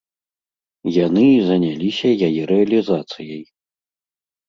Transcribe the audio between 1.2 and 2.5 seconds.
і заняліся яе